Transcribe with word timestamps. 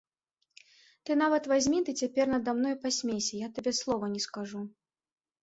Ты 1.09 1.17
нават 1.23 1.43
вазьмі 1.51 1.79
ды 1.89 1.95
цяпер 2.05 2.25
нада 2.33 2.51
мною 2.57 2.73
пасмейся, 2.87 3.35
я 3.45 3.51
табе 3.59 3.71
слова 3.83 4.11
не 4.17 4.21
скажу. 4.27 4.59